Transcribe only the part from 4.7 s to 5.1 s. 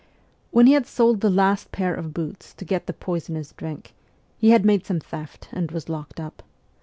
some